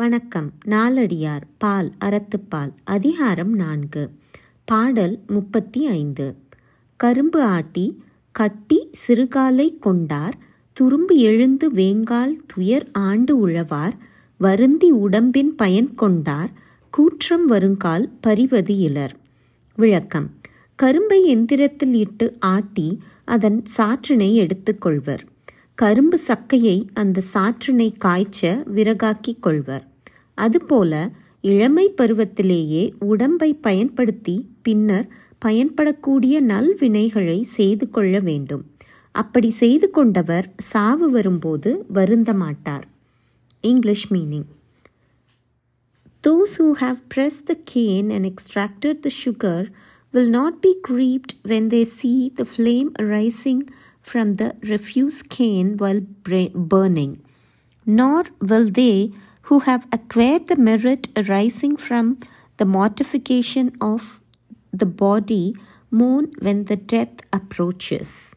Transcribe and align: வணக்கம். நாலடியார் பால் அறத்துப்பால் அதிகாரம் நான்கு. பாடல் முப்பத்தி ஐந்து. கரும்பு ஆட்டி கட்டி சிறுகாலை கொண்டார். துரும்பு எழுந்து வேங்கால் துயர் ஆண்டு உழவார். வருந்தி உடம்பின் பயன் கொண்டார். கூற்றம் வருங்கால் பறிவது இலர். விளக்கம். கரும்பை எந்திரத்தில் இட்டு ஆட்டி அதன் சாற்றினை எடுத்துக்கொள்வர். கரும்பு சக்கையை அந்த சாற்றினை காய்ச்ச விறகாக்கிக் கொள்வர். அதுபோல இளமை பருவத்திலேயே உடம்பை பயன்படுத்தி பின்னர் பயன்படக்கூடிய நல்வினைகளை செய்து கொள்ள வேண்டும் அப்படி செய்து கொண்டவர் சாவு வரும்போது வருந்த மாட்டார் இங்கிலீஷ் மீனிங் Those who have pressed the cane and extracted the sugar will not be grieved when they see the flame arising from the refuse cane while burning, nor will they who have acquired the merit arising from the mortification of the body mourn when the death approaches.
வணக்கம். 0.00 0.52
நாலடியார் 0.66 1.40
பால் 1.58 1.92
அறத்துப்பால் 2.00 2.72
அதிகாரம் 2.84 3.52
நான்கு. 3.52 4.10
பாடல் 4.64 5.20
முப்பத்தி 5.26 5.86
ஐந்து. 5.86 6.34
கரும்பு 6.96 7.42
ஆட்டி 7.42 8.02
கட்டி 8.32 8.90
சிறுகாலை 8.90 9.78
கொண்டார். 9.78 10.38
துரும்பு 10.72 11.16
எழுந்து 11.16 11.70
வேங்கால் 11.70 12.36
துயர் 12.46 12.88
ஆண்டு 12.92 13.38
உழவார். 13.38 13.96
வருந்தி 14.38 14.90
உடம்பின் 14.90 15.54
பயன் 15.54 15.94
கொண்டார். 15.94 16.52
கூற்றம் 16.90 17.46
வருங்கால் 17.46 18.10
பறிவது 18.20 18.76
இலர். 18.76 19.16
விளக்கம். 19.76 20.30
கரும்பை 20.74 21.24
எந்திரத்தில் 21.24 21.94
இட்டு 21.94 22.36
ஆட்டி 22.38 22.98
அதன் 23.24 23.62
சாற்றினை 23.76 24.34
எடுத்துக்கொள்வர். 24.34 25.24
கரும்பு 25.74 26.18
சக்கையை 26.28 26.86
அந்த 26.92 27.22
சாற்றினை 27.34 27.98
காய்ச்ச 27.98 28.62
விறகாக்கிக் 28.74 29.40
கொள்வர். 29.40 29.89
அதுபோல 30.39 30.93
இளமை 31.41 31.85
பருவத்திலேயே 31.97 32.83
உடம்பை 32.99 33.49
பயன்படுத்தி 33.61 34.35
பின்னர் 34.61 35.07
பயன்படக்கூடிய 35.45 36.35
நல்வினைகளை 36.41 37.39
செய்து 37.41 37.89
கொள்ள 37.89 38.19
வேண்டும் 38.19 38.63
அப்படி 39.15 39.49
செய்து 39.49 39.89
கொண்டவர் 39.89 40.47
சாவு 40.63 41.09
வரும்போது 41.09 41.71
வருந்த 41.87 42.33
மாட்டார் 42.33 42.85
இங்கிலீஷ் 43.61 44.07
மீனிங் 44.13 44.47
Those 46.23 46.55
who 46.55 46.73
have 46.73 47.07
pressed 47.07 47.45
the 47.45 47.55
cane 47.55 48.09
and 48.09 48.25
extracted 48.25 49.03
the 49.03 49.11
sugar 49.11 49.59
will 50.13 50.29
not 50.29 50.53
be 50.59 50.71
grieved 50.81 51.35
when 51.43 51.69
they 51.69 51.83
see 51.83 52.29
the 52.29 52.45
flame 52.45 52.89
arising 52.99 53.59
from 54.01 54.35
the 54.35 54.55
refuse 54.63 55.21
cane 55.35 55.77
while 55.77 56.01
burning, 56.71 57.13
nor 57.87 58.23
will 58.41 58.69
they 58.71 58.97
who 59.50 59.58
have 59.58 59.84
acquired 59.90 60.46
the 60.46 60.54
merit 60.54 61.08
arising 61.16 61.76
from 61.76 62.16
the 62.58 62.64
mortification 62.64 63.76
of 63.80 64.20
the 64.72 64.86
body 64.86 65.56
mourn 65.90 66.30
when 66.38 66.66
the 66.66 66.76
death 66.76 67.16
approaches. 67.32 68.36